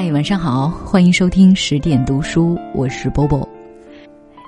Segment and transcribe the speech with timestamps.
[0.00, 3.46] 嗨，晚上好，欢迎收听十点读书，我是波波。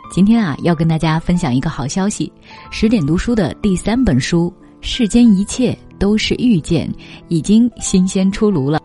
[0.09, 2.33] 今天啊，要跟大家分享一个好消息：
[2.71, 6.89] 十点读书的第三本书《世间一切都是遇见》
[7.27, 8.81] 已经新鲜出炉了。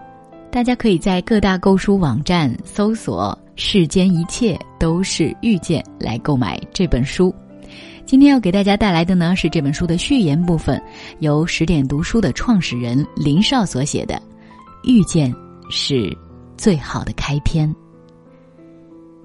[0.52, 7.32] 大家可以在各大购书网站搜索“世间一切都是遇见”来购买这本书。
[8.08, 10.82] 今天要给大家带来的呢是这本书的序言部分，
[11.20, 14.16] 由十点读书的创始人林少所写的
[14.84, 15.32] 《遇见》。
[15.72, 16.16] 是
[16.58, 17.74] 最好的开篇。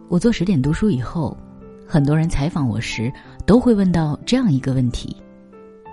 [0.08, 1.36] 我做十点读书以后，
[1.86, 3.12] 很多人采访我时
[3.46, 5.16] 都会问到这样一个问题：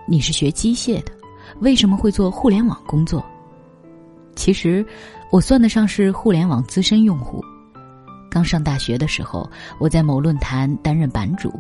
[0.08, 1.12] 你是学机械的，
[1.62, 3.23] 为什么会做互联网工作？
[4.36, 4.86] 其实，
[5.31, 7.44] 我算得上是互联网资深用户。
[8.30, 11.54] 刚上大学的时候，我在某论坛担任版主，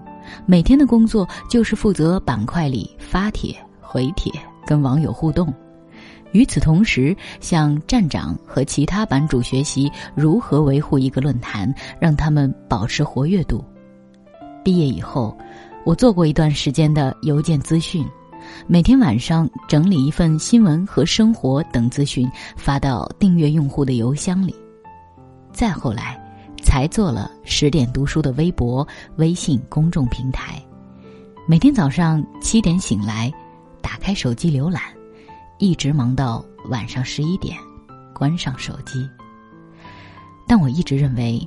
[0.45, 4.31] 每天的工作就是负责板块里发帖、回帖、
[4.65, 5.53] 跟网友互动。
[6.31, 13.63] 与此同时，向站长和其他版主学习如何维护一个论坛，让他们保持活跃度。
[14.63, 15.35] 毕业以后，
[15.85, 18.05] 我做过一段时间的邮件资讯，
[18.67, 24.53] 每天晚上整理一份新闻和生活等资讯发到订阅用户的邮箱里。
[25.53, 26.21] 再后来，
[26.61, 30.61] 才做了十点读书的微博、微信公众平台，
[31.47, 33.31] 每天早上七点醒来，
[33.81, 34.96] 打开手机浏览。
[35.59, 37.57] 一直忙到晚上十一点，
[38.13, 39.07] 关上手机。
[40.47, 41.45] 但我一直认为，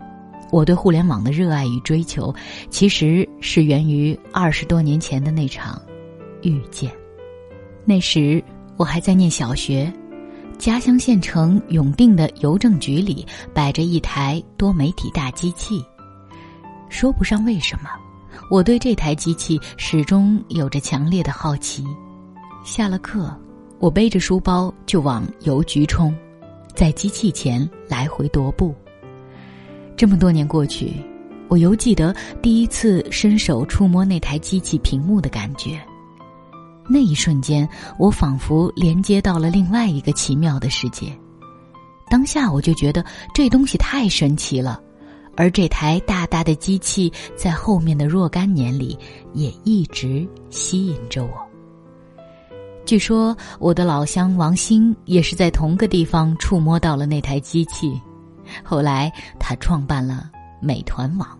[0.51, 2.35] 我对互联网的热爱与追求，
[2.69, 5.81] 其实是源于二十多年前的那场
[6.43, 6.91] 遇见。
[7.85, 8.43] 那时
[8.77, 9.93] 我还在念小学，
[10.59, 15.83] 家乡县城永定的邮政局里摆着一台多媒体大机器。
[16.89, 17.89] 说不上为什么，
[18.51, 21.85] 我对这台机器始终有着强烈的好奇。
[22.65, 23.35] 下了课。
[23.81, 26.15] 我背着书包就往邮局冲，
[26.75, 28.75] 在机器前来回踱步。
[29.97, 30.93] 这么多年过去，
[31.49, 35.81] 我犹记得第一次伸手触摸那台机器屏幕的感觉。
[36.87, 37.67] 那一瞬间，
[37.99, 41.11] 我仿佛连接到了另外一个奇妙的世界。
[42.11, 43.03] 当下我就觉得
[43.33, 44.79] 这东西太神奇了，
[45.37, 48.99] 而这台大大的机器在后面的若干年里
[49.33, 51.50] 也一直吸引着我。
[52.91, 57.97] 据说我的老乡王兴也是在同个地方触摸到了那台机器，
[58.65, 60.29] 后来他创办了
[60.61, 61.39] 美团网。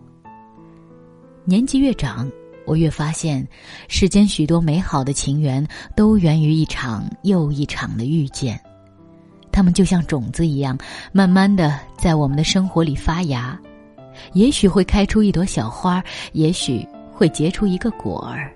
[1.43, 2.31] 年纪越长，
[2.65, 3.45] 我越发现，
[3.89, 8.57] 世间许多美好的情缘都源于一场又一场的遇见，
[9.51, 10.77] 它们就像种子一样，
[11.11, 13.59] 慢慢的在我们的生活里发芽，
[14.31, 16.01] 也许会开出一朵小花，
[16.31, 18.49] 也许会结出一个果儿。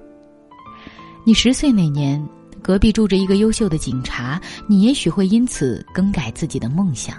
[1.25, 2.25] 你十岁那年。
[2.65, 7.15] 隔壁住着一个优秀的警察，你也许会因此更改自己的梦想。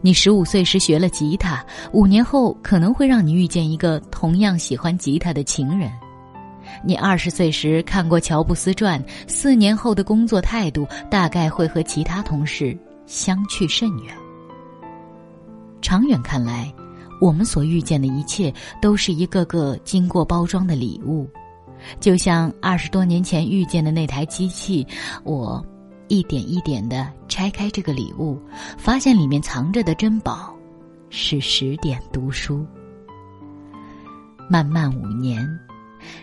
[0.00, 5.92] 你十五岁时学了吉他，五年后可能会让你遇见一个同样喜欢吉他的情人。
[6.82, 12.74] 你二十岁时看过乔布斯传，四年后的工作态度大概会和其他同事
[13.04, 14.16] 相去甚远。
[15.82, 16.72] 长远看来，
[17.20, 21.28] 我们所遇见的一切都是一个个经过包装的礼物。
[22.00, 24.86] 就像二十多年前遇见的那台机器，
[25.22, 25.64] 我
[26.08, 28.40] 一点一点的拆开这个礼物，
[28.76, 30.54] 发现里面藏着的珍宝
[31.10, 32.64] 是十点读书。
[34.48, 35.46] 漫漫五年，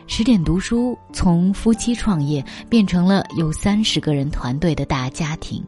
[0.06, 5.64] 十点读书从夫妻创业变成了有三十个人团队的大家庭，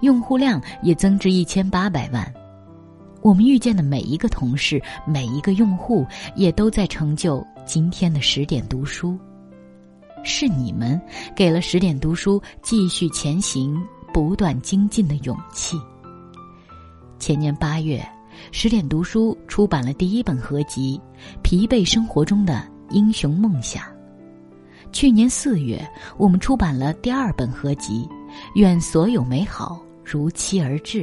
[0.00, 2.30] 用户量也增至一千八百万。
[3.22, 9.18] 我们遇见的每一个同事，每一个用户，也都在成就今天的十点读书。
[10.22, 11.00] 是你们
[11.34, 13.80] 给了十点读书继续前行、
[14.12, 15.76] 不断精进的勇气。
[17.18, 18.04] 前年八月，
[18.52, 21.00] 十点读书出版了第一本合集
[21.42, 23.82] 《疲惫生活中的英雄梦想》。
[24.92, 25.84] 去年四月，
[26.16, 28.08] 我们出版了第二本合集
[28.54, 31.02] 《愿所有美好如期而至》。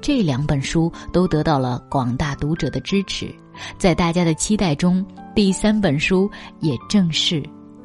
[0.00, 3.34] 这两本书都得到了广大读者的支持，
[3.78, 5.04] 在大家的期待中，
[5.34, 6.30] 第三本书
[6.60, 7.42] 也正式。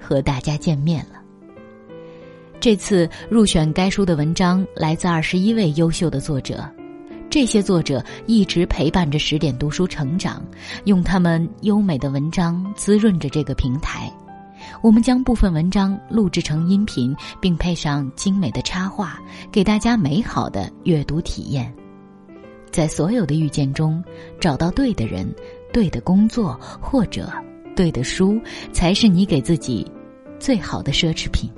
[0.07, 1.19] 和大家见面了。
[2.59, 6.63] 这次入选该书的文章来自二十一位优秀的作者，
[7.27, 10.45] 这些作者一直陪伴着十点读书成长，
[10.83, 14.13] 用他们优美的文章滋润着这个平台。
[14.83, 19.19] 我们将部分文章录制成音频，并配上精美的插画，
[19.51, 21.73] 给大家美好的阅读体验。
[22.75, 24.03] 在所有的遇见中，
[24.37, 25.25] 找到对的人、
[25.71, 27.31] 对的工作或者
[27.73, 28.37] 对的书，
[28.73, 29.89] 才是你给自己。
[30.37, 31.49] 最好的奢侈品。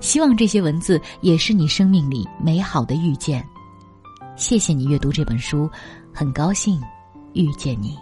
[0.00, 3.46] 希望这些文字也是你生命里美好的遇见。
[4.34, 5.70] 谢谢你阅读这本书，
[6.12, 6.80] 很高兴
[7.32, 7.96] 遇见你。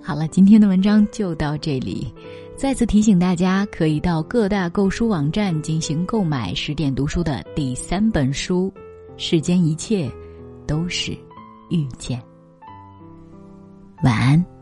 [0.00, 2.14] 好了，今天的文章就到这里。
[2.56, 8.72] 再次提醒大家，可以到各大购书网站进行购买十点读书的第三本书
[9.16, 10.08] 《世间一切
[10.68, 11.12] 都是
[11.70, 12.20] 遇见》。
[14.04, 14.57] 晚安。